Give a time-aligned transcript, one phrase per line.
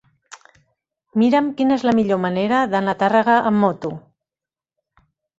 [1.23, 3.91] Mira'm quina és la millor manera d'anar a Tàrrega amb moto.